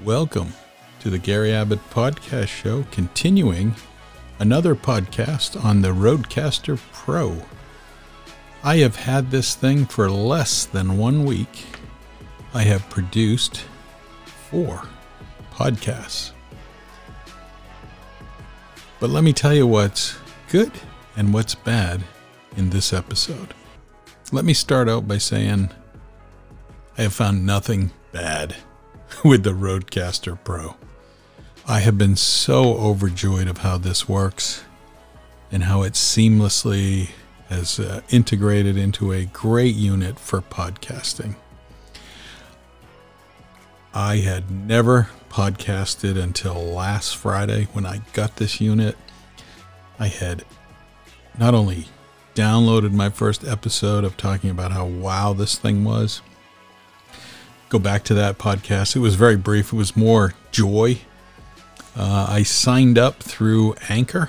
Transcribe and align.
Welcome 0.00 0.54
to 1.00 1.10
the 1.10 1.18
Gary 1.18 1.52
Abbott 1.52 1.78
Podcast 1.90 2.48
Show, 2.48 2.86
continuing 2.90 3.76
another 4.40 4.74
podcast 4.74 5.62
on 5.62 5.82
the 5.82 5.90
Rodecaster 5.90 6.80
Pro. 6.92 7.36
I 8.64 8.78
have 8.78 8.96
had 8.96 9.30
this 9.30 9.54
thing 9.54 9.84
for 9.84 10.10
less 10.10 10.64
than 10.64 10.96
one 10.96 11.24
week. 11.24 11.66
I 12.52 12.62
have 12.62 12.88
produced 12.90 13.64
four 14.50 14.82
podcasts. 15.52 16.32
But 18.98 19.10
let 19.10 19.22
me 19.22 19.34
tell 19.34 19.54
you 19.54 19.66
what's 19.66 20.16
good 20.48 20.72
and 21.16 21.34
what's 21.34 21.54
bad 21.54 22.02
in 22.56 22.70
this 22.70 22.92
episode. 22.92 23.54
Let 24.32 24.46
me 24.46 24.54
start 24.54 24.88
out 24.88 25.06
by 25.06 25.18
saying 25.18 25.70
I 26.98 27.02
have 27.02 27.12
found 27.12 27.46
nothing 27.46 27.92
bad 28.10 28.56
with 29.24 29.42
the 29.42 29.50
Rodecaster 29.50 30.38
Pro. 30.42 30.76
I 31.66 31.80
have 31.80 31.96
been 31.96 32.16
so 32.16 32.74
overjoyed 32.74 33.48
of 33.48 33.58
how 33.58 33.78
this 33.78 34.08
works 34.08 34.64
and 35.50 35.64
how 35.64 35.82
it 35.82 35.92
seamlessly 35.92 37.10
has 37.48 37.78
uh, 37.78 38.00
integrated 38.10 38.76
into 38.76 39.12
a 39.12 39.26
great 39.26 39.74
unit 39.74 40.18
for 40.18 40.40
podcasting. 40.40 41.36
I 43.94 44.16
had 44.16 44.50
never 44.50 45.10
podcasted 45.28 46.20
until 46.20 46.54
last 46.54 47.16
Friday 47.16 47.68
when 47.72 47.84
I 47.84 48.00
got 48.14 48.36
this 48.36 48.60
unit. 48.60 48.96
I 49.98 50.08
had 50.08 50.44
not 51.38 51.54
only 51.54 51.86
downloaded 52.34 52.92
my 52.92 53.10
first 53.10 53.44
episode 53.44 54.04
of 54.04 54.16
talking 54.16 54.50
about 54.50 54.72
how 54.72 54.86
wow 54.86 55.32
this 55.34 55.56
thing 55.56 55.84
was, 55.84 56.22
go 57.72 57.78
back 57.78 58.04
to 58.04 58.12
that 58.12 58.36
podcast. 58.36 58.94
It 58.94 58.98
was 58.98 59.14
very 59.14 59.36
brief, 59.36 59.72
it 59.72 59.76
was 59.76 59.96
more 59.96 60.34
joy. 60.50 60.98
Uh, 61.96 62.26
I 62.28 62.42
signed 62.42 62.98
up 62.98 63.22
through 63.22 63.76
Anchor 63.88 64.28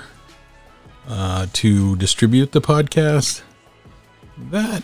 uh, 1.06 1.46
to 1.52 1.94
distribute 1.96 2.52
the 2.52 2.62
podcast. 2.62 3.42
That 4.38 4.82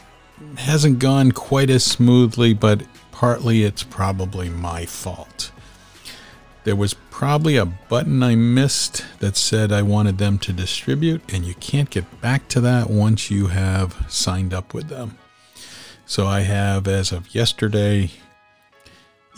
hasn't 0.58 0.98
gone 0.98 1.33
quite 1.33 1.70
as 1.70 1.84
smoothly, 1.84 2.52
but 2.52 2.83
partly 3.12 3.64
it's 3.64 3.83
probably 3.83 4.50
my 4.50 4.84
fault. 4.84 5.52
There 6.64 6.77
was 6.77 6.92
probably 6.92 7.56
a 7.56 7.64
button 7.64 8.22
I 8.22 8.34
missed 8.34 9.06
that 9.20 9.36
said 9.39 9.72
I 9.72 9.80
wanted 9.80 10.19
them 10.19 10.39
to 10.41 10.52
distribute, 10.52 11.22
and 11.33 11.47
you 11.47 11.55
can't 11.55 11.89
get 11.89 12.20
back 12.20 12.47
to 12.48 12.61
that 12.61 12.91
once 12.91 13.30
you 13.30 13.47
have 13.47 14.05
signed 14.08 14.52
up 14.52 14.74
with 14.74 14.89
them. 14.89 15.17
So 16.05 16.27
I 16.27 16.41
have, 16.41 16.86
as 16.86 17.11
of 17.11 17.34
yesterday, 17.34 18.11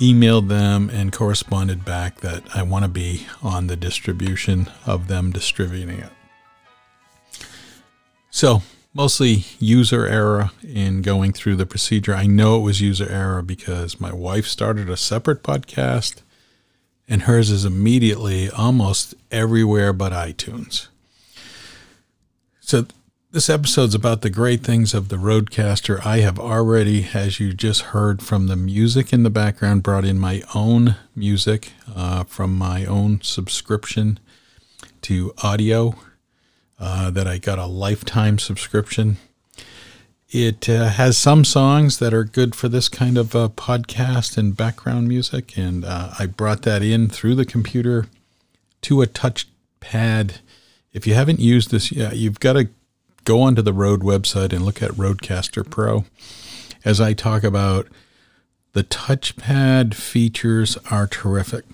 emailed 0.00 0.48
them 0.48 0.90
and 0.90 1.12
corresponded 1.12 1.84
back 1.84 2.20
that 2.20 2.42
I 2.54 2.62
want 2.62 2.84
to 2.84 2.88
be 2.88 3.26
on 3.42 3.66
the 3.66 3.76
distribution 3.76 4.70
of 4.86 5.08
them 5.08 5.30
distributing 5.30 5.98
it. 5.98 6.12
So, 8.30 8.62
mostly 8.94 9.44
user 9.58 10.06
error 10.06 10.50
in 10.62 11.02
going 11.02 11.32
through 11.32 11.56
the 11.56 11.66
procedure. 11.66 12.14
I 12.14 12.26
know 12.26 12.56
it 12.56 12.62
was 12.62 12.80
user 12.80 13.08
error 13.08 13.42
because 13.42 14.00
my 14.00 14.12
wife 14.12 14.46
started 14.46 14.88
a 14.88 14.96
separate 14.96 15.42
podcast 15.42 16.22
and 17.08 17.22
hers 17.22 17.50
is 17.50 17.64
immediately 17.64 18.48
almost 18.50 19.14
everywhere 19.30 19.92
but 19.92 20.12
iTunes. 20.12 20.88
So, 22.60 22.86
this 23.32 23.48
episode's 23.48 23.94
about 23.94 24.20
the 24.20 24.28
great 24.28 24.62
things 24.62 24.92
of 24.92 25.08
the 25.08 25.16
Rodecaster. 25.16 26.04
I 26.04 26.18
have 26.18 26.38
already, 26.38 27.08
as 27.14 27.40
you 27.40 27.54
just 27.54 27.80
heard 27.80 28.20
from 28.20 28.46
the 28.46 28.56
music 28.56 29.10
in 29.10 29.22
the 29.22 29.30
background, 29.30 29.82
brought 29.82 30.04
in 30.04 30.18
my 30.18 30.42
own 30.54 30.96
music 31.16 31.72
uh, 31.96 32.24
from 32.24 32.54
my 32.54 32.84
own 32.84 33.22
subscription 33.22 34.20
to 35.02 35.32
audio 35.42 35.94
uh, 36.78 37.10
that 37.10 37.26
I 37.26 37.38
got 37.38 37.58
a 37.58 37.64
lifetime 37.64 38.38
subscription. 38.38 39.16
It 40.28 40.68
uh, 40.68 40.90
has 40.90 41.16
some 41.16 41.42
songs 41.42 42.00
that 42.00 42.12
are 42.12 42.24
good 42.24 42.54
for 42.54 42.68
this 42.68 42.90
kind 42.90 43.16
of 43.16 43.34
uh, 43.34 43.48
podcast 43.48 44.36
and 44.36 44.54
background 44.54 45.08
music, 45.08 45.56
and 45.56 45.86
uh, 45.86 46.10
I 46.18 46.26
brought 46.26 46.62
that 46.62 46.82
in 46.82 47.08
through 47.08 47.36
the 47.36 47.46
computer 47.46 48.08
to 48.82 49.00
a 49.00 49.06
touchpad. 49.06 50.40
If 50.92 51.06
you 51.06 51.14
haven't 51.14 51.40
used 51.40 51.70
this 51.70 51.90
yet, 51.90 52.16
you've 52.16 52.38
got 52.38 52.54
to 52.54 52.68
go 53.24 53.42
onto 53.42 53.62
the 53.62 53.72
Rode 53.72 54.02
website 54.02 54.52
and 54.52 54.64
look 54.64 54.82
at 54.82 54.92
Rodecaster 54.92 55.68
Pro. 55.68 56.04
As 56.84 57.00
I 57.00 57.12
talk 57.12 57.44
about, 57.44 57.88
the 58.72 58.84
touchpad 58.84 59.94
features 59.94 60.76
are 60.90 61.06
terrific. 61.06 61.64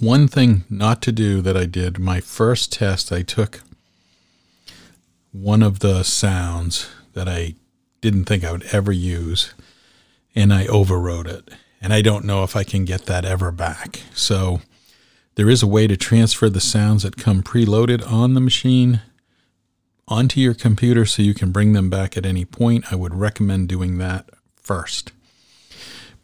One 0.00 0.28
thing 0.28 0.64
not 0.68 1.00
to 1.02 1.12
do 1.12 1.40
that 1.42 1.56
I 1.56 1.66
did, 1.66 1.98
my 1.98 2.20
first 2.20 2.72
test, 2.72 3.12
I 3.12 3.22
took 3.22 3.60
one 5.32 5.62
of 5.62 5.78
the 5.78 6.02
sounds 6.02 6.88
that 7.14 7.28
I 7.28 7.54
didn't 8.00 8.24
think 8.24 8.44
I 8.44 8.52
would 8.52 8.66
ever 8.72 8.92
use 8.92 9.54
and 10.34 10.52
I 10.52 10.66
overrode 10.66 11.26
it. 11.26 11.48
And 11.80 11.92
I 11.92 12.00
don't 12.02 12.24
know 12.24 12.44
if 12.44 12.54
I 12.54 12.64
can 12.64 12.84
get 12.84 13.06
that 13.06 13.24
ever 13.24 13.50
back. 13.50 14.00
So 14.14 14.60
there 15.34 15.48
is 15.48 15.62
a 15.62 15.66
way 15.66 15.86
to 15.86 15.96
transfer 15.96 16.48
the 16.48 16.60
sounds 16.60 17.02
that 17.02 17.16
come 17.16 17.42
preloaded 17.42 18.06
on 18.08 18.34
the 18.34 18.40
machine 18.40 19.00
onto 20.08 20.40
your 20.40 20.54
computer 20.54 21.06
so 21.06 21.22
you 21.22 21.34
can 21.34 21.52
bring 21.52 21.72
them 21.72 21.88
back 21.88 22.16
at 22.16 22.26
any 22.26 22.44
point. 22.44 22.92
I 22.92 22.96
would 22.96 23.14
recommend 23.14 23.68
doing 23.68 23.98
that 23.98 24.28
first. 24.56 25.12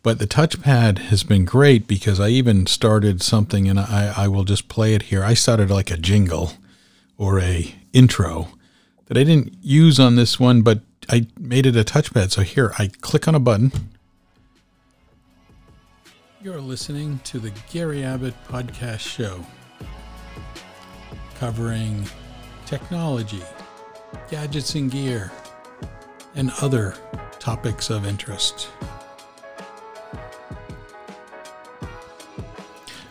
But 0.03 0.19
the 0.19 0.27
touchpad 0.27 0.99
has 0.99 1.25
been 1.25 1.45
great 1.45 1.87
because 1.87 2.21
I 2.21 2.29
even 2.29 2.67
started 2.67 3.21
something 3.23 3.69
and 3.69 3.79
I, 3.81 4.13
I 4.17 4.29
will 4.29 4.45
just 4.45 4.69
play 4.69 4.95
it 4.95 5.03
here. 5.05 5.25
I 5.25 5.35
started 5.35 5.71
like 5.71 5.91
a 5.91 5.97
jingle 5.97 6.53
or 7.17 7.41
a 7.41 7.75
intro 7.93 8.49
that 9.07 9.19
I 9.19 9.25
didn't 9.25 9.57
use 9.61 9.99
on 9.99 10.17
this 10.17 10.39
one, 10.39 10.63
but 10.63 10.83
I 11.09 11.27
made 11.39 11.67
it 11.67 11.77
a 11.77 11.85
touchpad. 11.85 12.31
So 12.31 12.43
here 12.43 12.73
I 12.79 12.91
click 13.01 13.27
on 13.27 13.35
a 13.35 13.41
button. 13.41 13.73
You're 16.41 16.61
listening 16.61 17.21
to 17.25 17.41
the 17.41 17.53
Gary 17.71 18.05
Abbott 18.05 18.35
Podcast 18.49 19.01
Show 19.01 19.45
covering 21.35 22.05
technology, 22.67 23.43
gadgets 24.31 24.75
and 24.75 24.91
gear, 24.91 25.31
and 26.35 26.51
other 26.61 26.95
topics 27.39 27.91
of 27.91 28.07
interest. 28.07 28.69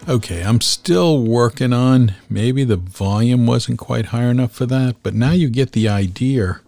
Okay, 0.07 0.41
I'm 0.41 0.61
still 0.61 1.21
working 1.21 1.73
on 1.73 2.13
maybe 2.29 2.63
the 2.63 2.77
volume 2.77 3.45
wasn't 3.45 3.77
quite 3.77 4.07
high 4.07 4.23
enough 4.25 4.53
for 4.53 4.65
that, 4.65 4.95
but 5.03 5.13
now 5.13 5.31
you 5.31 5.49
get 5.49 5.73
the 5.73 5.89
idea 5.89 6.61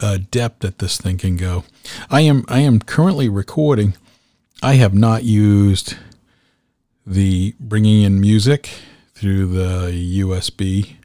uh, 0.00 0.18
depth 0.30 0.60
that 0.60 0.78
this 0.80 0.98
thing 0.98 1.18
can 1.18 1.36
go. 1.36 1.64
I 2.10 2.22
am 2.22 2.44
I 2.48 2.60
am 2.60 2.80
currently 2.80 3.28
recording. 3.28 3.94
I 4.62 4.74
have 4.74 4.94
not 4.94 5.22
used 5.22 5.96
the 7.06 7.54
bringing 7.60 8.02
in 8.02 8.20
music 8.20 8.70
through 9.14 9.46
the 9.46 9.92
USB 10.20 10.96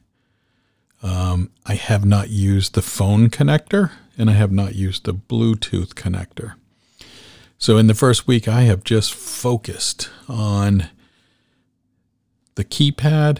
um, 1.01 1.49
I 1.65 1.75
have 1.75 2.05
not 2.05 2.29
used 2.29 2.73
the 2.73 2.81
phone 2.81 3.29
connector 3.29 3.91
and 4.17 4.29
I 4.29 4.33
have 4.33 4.51
not 4.51 4.75
used 4.75 5.05
the 5.05 5.13
Bluetooth 5.13 5.93
connector. 5.93 6.53
So 7.57 7.77
in 7.77 7.87
the 7.87 7.93
first 7.93 8.27
week, 8.27 8.47
I 8.47 8.61
have 8.61 8.83
just 8.83 9.13
focused 9.13 10.09
on 10.27 10.89
the 12.55 12.63
keypad 12.63 13.39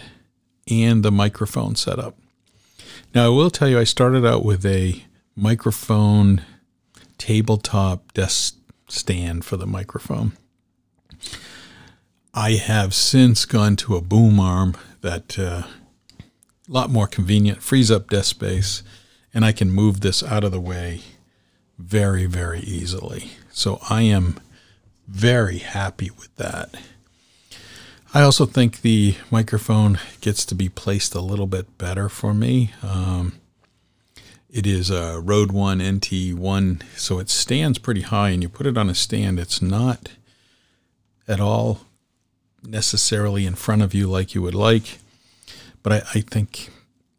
and 0.70 1.04
the 1.04 1.12
microphone 1.12 1.76
setup. 1.76 2.16
Now, 3.14 3.26
I 3.26 3.30
will 3.30 3.50
tell 3.50 3.68
you, 3.68 3.80
I 3.80 3.84
started 3.84 4.26
out 4.26 4.46
with 4.46 4.66
a 4.66 5.04
microphone 5.36 6.44
tabletop 7.18 8.14
desk 8.14 8.56
stand 8.88 9.44
for 9.44 9.58
the 9.58 9.68
microphone. 9.68 10.34
I 12.34 12.52
have 12.52 12.94
since 12.94 13.46
gone 13.46 13.76
to 13.78 13.96
a 13.96 14.02
boom 14.02 14.40
arm 14.40 14.76
that 15.02 15.38
uh, 15.38 15.64
a 16.72 16.74
lot 16.74 16.90
more 16.90 17.08
convenient, 17.08 17.62
frees 17.62 17.92
up 17.92 18.10
desk 18.10 18.30
space, 18.30 18.82
and 19.34 19.44
I 19.44 19.52
can 19.52 19.70
move 19.70 20.00
this 20.00 20.24
out 20.24 20.46
of 20.46 20.52
the 20.52 20.60
way 20.60 21.02
very, 21.78 22.26
very 22.26 22.62
easily. 22.62 23.32
So 23.52 23.80
I 23.90 24.04
am 24.04 24.40
very 25.08 25.58
happy 25.58 26.10
with 26.12 26.34
that. 26.38 26.74
I 28.14 28.22
also 28.22 28.46
think 28.46 28.82
the 28.82 29.16
microphone 29.30 30.00
gets 30.22 30.46
to 30.46 30.56
be 30.56 30.70
placed 30.70 31.14
a 31.14 31.22
little 31.22 31.48
bit 31.48 31.78
better 31.78 32.08
for 32.08 32.34
me. 32.34 32.72
Um, 32.82 33.34
it 34.50 34.66
is 34.66 34.90
a 34.90 35.20
Rode 35.20 35.52
One 35.52 35.80
NT1, 35.80 36.84
so 36.96 37.20
it 37.20 37.30
stands 37.30 37.80
pretty 37.80 38.02
high, 38.02 38.30
and 38.30 38.42
you 38.42 38.50
put 38.50 38.66
it 38.66 38.78
on 38.78 38.90
a 38.90 38.96
stand. 38.96 39.40
It's 39.40 39.62
not 39.62 40.12
at 41.28 41.42
all 41.42 41.82
necessarily 42.64 43.46
in 43.46 43.56
front 43.56 43.82
of 43.82 43.94
you 43.94 44.10
like 44.10 44.36
you 44.36 44.42
would 44.42 44.56
like 44.56 45.00
but 45.84 45.94
I, 45.94 45.98
I 46.16 46.22
think 46.22 46.70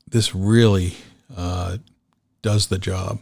this 0.09 0.35
really 0.35 0.95
uh, 1.37 1.79
does 2.43 2.67
the 2.67 2.79
job. 2.79 3.21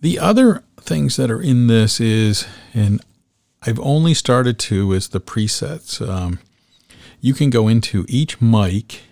The 0.00 0.18
other 0.18 0.62
things 0.80 1.16
that 1.16 1.30
are 1.30 1.40
in 1.40 1.66
this 1.66 2.00
is, 2.00 2.46
and 2.72 3.00
I've 3.62 3.80
only 3.80 4.14
started 4.14 4.58
to 4.60 4.92
is 4.92 5.08
the 5.08 5.20
presets. 5.20 6.06
Um, 6.06 6.38
you 7.20 7.34
can 7.34 7.50
go 7.50 7.68
into 7.68 8.06
each 8.08 8.40
mic. 8.40 9.02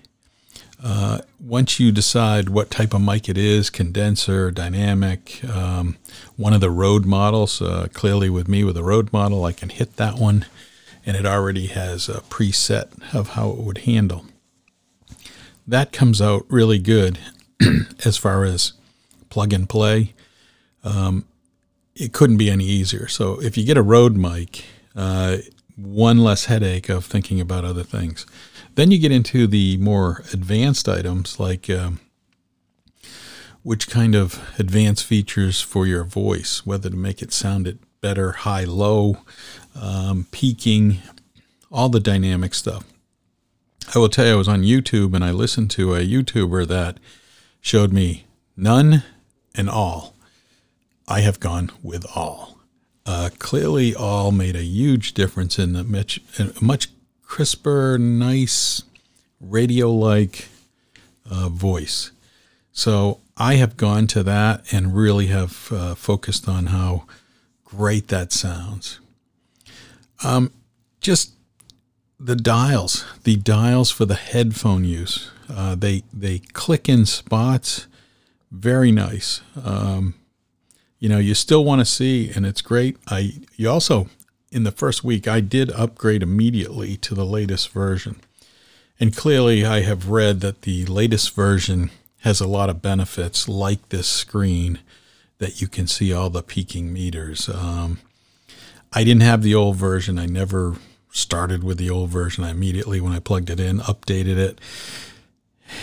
Uh, 0.83 1.19
once 1.41 1.81
you 1.81 1.91
decide 1.91 2.49
what 2.49 2.71
type 2.71 2.95
of 2.95 3.01
mic 3.01 3.29
it 3.29 3.37
is, 3.37 3.71
condenser, 3.71 4.51
dynamic, 4.51 5.43
um, 5.45 5.97
one 6.37 6.53
of 6.53 6.61
the 6.61 6.71
Rode 6.71 7.07
models, 7.07 7.61
uh, 7.61 7.89
clearly 7.93 8.31
with 8.31 8.47
me 8.47 8.63
with 8.63 8.77
a 8.77 8.85
Rode 8.85 9.13
model, 9.13 9.45
I 9.45 9.53
can 9.53 9.71
hit 9.71 9.97
that 9.97 10.17
one 10.17 10.47
and 11.05 11.17
it 11.17 11.25
already 11.25 11.69
has 11.69 12.09
a 12.09 12.21
preset 12.23 12.89
of 13.15 13.31
how 13.31 13.51
it 13.51 13.59
would 13.59 13.79
handle. 13.79 14.27
That 15.67 15.93
comes 15.93 16.23
out 16.23 16.47
really 16.49 16.79
good 16.79 17.19
as 18.05 18.17
far 18.17 18.45
as 18.45 18.73
plug 19.31 19.53
and 19.53 19.69
play. 19.69 20.15
Um, 20.85 21.27
it 21.95 22.13
couldn't 22.13 22.37
be 22.37 22.51
any 22.51 22.65
easier. 22.65 23.09
So 23.09 23.41
if 23.43 23.57
you 23.57 23.65
get 23.65 23.77
a 23.77 23.83
Rode 23.83 24.17
mic, 24.17 24.65
uh, 24.95 25.39
one 25.77 26.19
less 26.19 26.47
headache 26.47 26.89
of 26.89 27.05
thinking 27.05 27.41
about 27.41 27.65
other 27.65 27.83
things. 27.83 28.27
Then 28.75 28.91
you 28.91 28.99
get 28.99 29.13
into 29.13 29.47
the 29.47 29.77
more 29.79 30.23
advanced 30.33 30.89
items 30.89 31.41
like 31.41 31.69
um, 31.71 32.01
which 33.63 33.89
kind 33.89 34.15
of 34.15 34.41
advanced 34.59 35.05
features 35.05 35.61
for 35.61 35.87
your 35.87 36.05
voice, 36.05 36.65
whether 36.65 36.89
to 36.89 36.97
make 36.97 37.21
it 37.21 37.33
sound 37.33 37.67
it 37.67 37.79
better, 38.01 38.33
high, 38.33 38.65
low, 38.65 39.19
um, 39.75 40.27
peaking, 40.31 40.99
all 41.71 41.89
the 41.89 42.01
dynamic 42.01 42.55
stuff. 42.55 42.85
I 43.95 43.99
will 43.99 44.09
tell 44.09 44.27
you, 44.27 44.33
I 44.33 44.37
was 44.37 44.49
on 44.49 44.63
YouTube 44.63 45.15
and 45.15 45.25
I 45.25 45.31
listened 45.31 45.71
to 45.73 45.95
a 45.95 46.01
YouTuber 46.01 46.67
that 46.67 46.99
showed 47.61 47.93
me 47.93 48.27
none 48.57 49.05
and 49.55 49.71
all. 49.71 50.15
I 51.07 51.21
have 51.21 51.39
gone 51.39 51.71
with 51.83 52.05
all. 52.17 52.59
Uh, 53.05 53.31
clearly, 53.39 53.95
all 53.95 54.33
made 54.33 54.57
a 54.57 54.65
huge 54.65 55.15
difference 55.15 55.59
in 55.59 55.77
a 55.77 55.85
much, 55.85 56.21
much 56.61 56.89
crisper, 57.23 57.97
nice, 57.99 58.83
radio 59.41 59.93
like 59.93 60.49
uh, 61.31 61.49
voice. 61.49 62.11
So 62.73 63.21
I 63.37 63.55
have 63.55 63.77
gone 63.77 64.09
to 64.09 64.25
that 64.25 64.73
and 64.73 64.97
really 64.97 65.27
have 65.27 65.71
uh, 65.71 65.95
focused 65.95 66.49
on 66.49 66.67
how 66.67 67.05
great 67.65 68.09
that 68.09 68.33
sounds. 68.33 68.99
Um, 70.25 70.51
just 71.01 71.36
the 72.19 72.37
dials, 72.37 73.05
the 73.25 73.37
dials 73.37 73.91
for 73.91 74.05
the 74.05 74.15
headphone 74.15 74.85
use. 74.85 75.31
Uh, 75.49 75.75
they 75.75 76.03
they 76.13 76.39
click 76.39 76.89
in 76.89 77.07
spots, 77.07 77.87
very 78.51 78.91
nice. 78.91 79.43
Um, 79.63 80.15
you 80.99 81.09
know, 81.09 81.19
you 81.19 81.35
still 81.35 81.65
want 81.65 81.81
to 81.81 81.85
see, 81.85 82.31
and 82.35 82.47
it's 82.47 82.63
great. 82.63 82.97
I 83.07 83.35
you 83.57 83.71
also 83.71 84.09
in 84.51 84.65
the 84.65 84.73
first 84.73 85.05
week 85.05 85.29
I 85.29 85.41
did 85.41 85.71
upgrade 85.73 86.23
immediately 86.23 86.97
to 86.99 87.15
the 87.15 87.27
latest 87.27 87.71
version, 87.71 88.17
and 88.99 89.15
clearly 89.15 89.65
I 89.65 89.83
have 89.83 90.09
read 90.09 90.41
that 90.41 90.63
the 90.63 90.87
latest 90.87 91.35
version 91.35 91.91
has 92.21 92.41
a 92.41 92.49
lot 92.49 92.71
of 92.71 92.83
benefits, 92.83 93.49
like 93.49 93.89
this 93.91 94.09
screen 94.09 94.81
that 95.39 95.61
you 95.61 95.69
can 95.69 95.87
see 95.87 96.13
all 96.13 96.31
the 96.31 96.43
peaking 96.43 96.93
meters. 96.93 97.49
Um, 97.49 97.99
I 98.93 99.05
didn't 99.05 99.23
have 99.23 99.43
the 99.43 99.55
old 99.55 99.77
version. 99.77 100.19
I 100.19 100.27
never 100.27 100.77
started 101.17 101.65
with 101.65 101.79
the 101.79 101.91
old 101.91 102.11
version. 102.11 102.45
I 102.45 102.51
immediately, 102.51 103.01
when 103.01 103.13
I 103.13 103.19
plugged 103.19 103.51
it 103.51 103.61
in, 103.61 103.79
updated 103.81 104.37
it. 104.37 104.61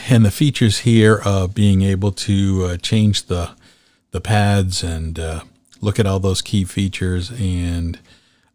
And 0.09 0.25
the 0.25 0.31
features 0.31 0.79
here 0.79 1.21
of 1.25 1.53
being 1.53 1.81
able 1.81 2.11
to 2.11 2.65
uh, 2.65 2.77
change 2.77 3.23
the 3.23 3.51
the 4.11 4.21
pads 4.21 4.83
and 4.83 5.19
uh, 5.19 5.41
look 5.81 5.99
at 5.99 6.05
all 6.05 6.19
those 6.19 6.41
key 6.41 6.63
features. 6.63 7.31
And 7.31 7.99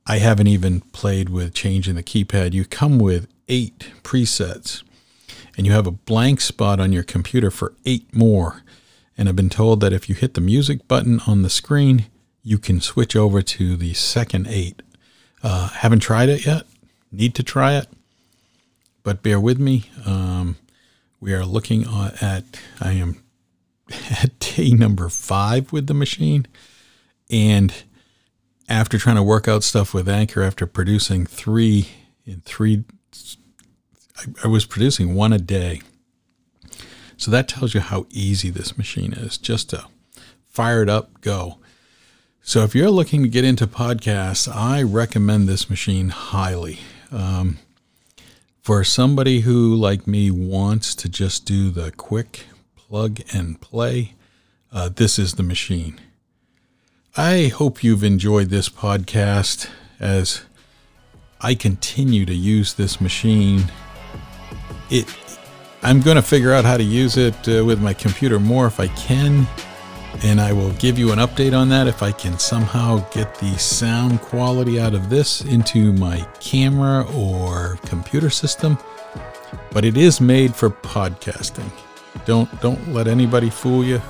I 0.06 0.18
haven't 0.18 0.46
even 0.46 0.80
played 0.80 1.28
with 1.28 1.52
changing 1.52 1.96
the 1.96 2.02
keypad. 2.02 2.52
You 2.52 2.64
come 2.64 2.98
with 2.98 3.26
eight 3.48 3.90
presets, 4.02 4.82
and 5.56 5.66
you 5.66 5.72
have 5.72 5.86
a 5.86 5.90
blank 5.90 6.40
spot 6.40 6.80
on 6.80 6.92
your 6.92 7.02
computer 7.02 7.50
for 7.50 7.74
eight 7.84 8.14
more. 8.14 8.62
And 9.18 9.28
I've 9.28 9.36
been 9.36 9.50
told 9.50 9.80
that 9.80 9.92
if 9.92 10.08
you 10.08 10.14
hit 10.14 10.34
the 10.34 10.40
music 10.40 10.86
button 10.86 11.20
on 11.26 11.42
the 11.42 11.50
screen, 11.50 12.06
you 12.42 12.56
can 12.56 12.80
switch 12.80 13.16
over 13.16 13.42
to 13.42 13.76
the 13.76 13.92
second 13.94 14.46
eight. 14.48 14.80
Uh, 15.42 15.68
haven't 15.68 16.00
tried 16.00 16.28
it 16.28 16.46
yet. 16.46 16.64
Need 17.10 17.34
to 17.36 17.42
try 17.42 17.76
it, 17.76 17.86
but 19.02 19.22
bear 19.22 19.40
with 19.40 19.58
me. 19.58 19.90
Um, 20.04 20.56
we 21.20 21.32
are 21.32 21.44
looking 21.44 21.84
at. 22.20 22.44
I 22.80 22.92
am 22.92 23.22
at 24.10 24.38
day 24.38 24.70
number 24.70 25.08
five 25.08 25.72
with 25.72 25.86
the 25.86 25.94
machine, 25.94 26.46
and 27.30 27.72
after 28.68 28.98
trying 28.98 29.16
to 29.16 29.22
work 29.22 29.48
out 29.48 29.64
stuff 29.64 29.94
with 29.94 30.08
Anchor, 30.08 30.42
after 30.42 30.66
producing 30.66 31.24
three 31.24 31.88
in 32.26 32.42
three, 32.42 32.84
I, 34.16 34.24
I 34.44 34.48
was 34.48 34.66
producing 34.66 35.14
one 35.14 35.32
a 35.32 35.38
day. 35.38 35.80
So 37.16 37.30
that 37.30 37.48
tells 37.48 37.74
you 37.74 37.80
how 37.80 38.06
easy 38.10 38.50
this 38.50 38.78
machine 38.78 39.12
is. 39.12 39.38
Just 39.38 39.70
to 39.70 39.86
fire 40.48 40.82
it 40.82 40.88
up, 40.88 41.20
go. 41.20 41.58
So 42.48 42.64
if 42.64 42.74
you're 42.74 42.88
looking 42.88 43.24
to 43.24 43.28
get 43.28 43.44
into 43.44 43.66
podcasts, 43.66 44.50
I 44.50 44.82
recommend 44.82 45.46
this 45.46 45.68
machine 45.68 46.08
highly. 46.08 46.78
Um, 47.12 47.58
for 48.62 48.82
somebody 48.84 49.40
who, 49.40 49.74
like 49.74 50.06
me, 50.06 50.30
wants 50.30 50.94
to 50.94 51.10
just 51.10 51.44
do 51.44 51.68
the 51.68 51.92
quick 51.92 52.46
plug 52.74 53.20
and 53.34 53.60
play, 53.60 54.14
uh, 54.72 54.88
this 54.88 55.18
is 55.18 55.34
the 55.34 55.42
machine. 55.42 56.00
I 57.18 57.48
hope 57.54 57.84
you've 57.84 58.02
enjoyed 58.02 58.48
this 58.48 58.70
podcast 58.70 59.68
as 60.00 60.40
I 61.42 61.54
continue 61.54 62.24
to 62.24 62.34
use 62.34 62.72
this 62.72 62.98
machine. 62.98 63.70
It, 64.88 65.14
I'm 65.82 66.00
going 66.00 66.16
to 66.16 66.22
figure 66.22 66.54
out 66.54 66.64
how 66.64 66.78
to 66.78 66.82
use 66.82 67.18
it 67.18 67.46
uh, 67.46 67.62
with 67.62 67.82
my 67.82 67.92
computer 67.92 68.40
more 68.40 68.68
if 68.68 68.80
I 68.80 68.88
can 68.88 69.46
and 70.22 70.40
I 70.40 70.52
will 70.52 70.72
give 70.72 70.98
you 70.98 71.12
an 71.12 71.18
update 71.18 71.56
on 71.56 71.68
that 71.68 71.86
if 71.86 72.02
I 72.02 72.12
can 72.12 72.38
somehow 72.38 72.98
get 73.10 73.34
the 73.36 73.56
sound 73.58 74.20
quality 74.20 74.80
out 74.80 74.94
of 74.94 75.10
this 75.10 75.42
into 75.42 75.92
my 75.92 76.26
camera 76.40 77.06
or 77.14 77.78
computer 77.86 78.30
system. 78.30 78.78
But 79.70 79.84
it 79.84 79.96
is 79.96 80.20
made 80.20 80.54
for 80.54 80.70
podcasting. 80.70 81.70
Don't 82.24 82.48
don't 82.60 82.92
let 82.92 83.06
anybody 83.06 83.50
fool 83.50 83.84
you. 83.84 84.00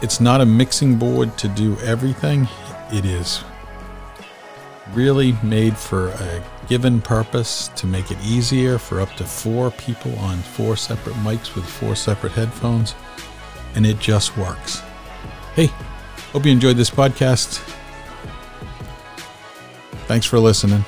It's 0.00 0.20
not 0.20 0.40
a 0.40 0.46
mixing 0.46 0.96
board 0.96 1.36
to 1.38 1.48
do 1.48 1.76
everything. 1.80 2.48
It 2.92 3.04
is 3.04 3.44
really 4.92 5.32
made 5.42 5.76
for 5.76 6.08
a 6.08 6.42
given 6.68 7.00
purpose 7.00 7.68
to 7.68 7.86
make 7.86 8.10
it 8.10 8.18
easier 8.24 8.78
for 8.78 9.00
up 9.00 9.12
to 9.14 9.24
four 9.24 9.70
people 9.72 10.16
on 10.18 10.38
four 10.38 10.76
separate 10.76 11.16
mics 11.16 11.54
with 11.54 11.64
four 11.64 11.94
separate 11.94 12.32
headphones, 12.32 12.94
and 13.74 13.86
it 13.86 13.98
just 13.98 14.36
works. 14.36 14.82
Hey, 15.58 15.72
hope 16.30 16.46
you 16.46 16.52
enjoyed 16.52 16.76
this 16.76 16.88
podcast. 16.88 17.58
Thanks 20.06 20.24
for 20.24 20.38
listening. 20.38 20.84